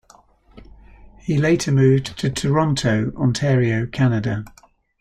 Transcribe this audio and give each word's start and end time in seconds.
He 1.19 1.37
later 1.37 1.71
moved 1.71 2.17
to 2.17 2.31
Toronto, 2.31 3.11
Ontario, 3.15 3.85
Canada. 3.85 4.45